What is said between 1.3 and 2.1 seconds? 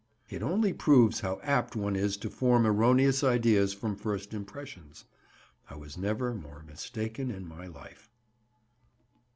apt one